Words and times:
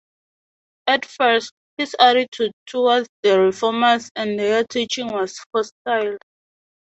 At 0.87 1.05
first, 1.05 1.53
his 1.77 1.95
attitude 1.99 2.53
towards 2.65 3.07
the 3.21 3.39
reformers 3.39 4.09
and 4.15 4.39
their 4.39 4.63
teaching 4.63 5.09
was 5.13 5.39
hostile. 5.53 6.17